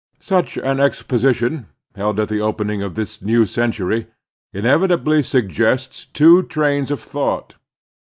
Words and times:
Such 0.19 0.57
an 0.57 0.79
exposition, 0.79 1.67
held 1.95 2.19
at 2.19 2.27
the 2.27 2.41
open 2.41 2.71
ing 2.71 2.81
of 2.81 2.95
this 2.95 3.21
new 3.21 3.45
century, 3.45 4.07
inevitably 4.51 5.21
suggests 5.21 6.07
two 6.07 6.41
trains 6.41 6.89
of 6.89 6.99
thought. 6.99 7.53